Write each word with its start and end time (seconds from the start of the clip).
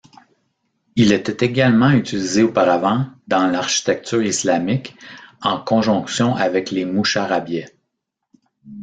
Il 0.95 1.11
était 1.13 1.45
également 1.45 1.91
utilisé 1.91 2.41
auparavant 2.41 3.05
dans 3.27 3.45
l'architecture 3.45 4.23
islamique, 4.23 4.95
en 5.43 5.59
conjonction 5.59 6.33
avec 6.35 6.71
les 6.71 6.85
moucharabiehs. 6.85 7.69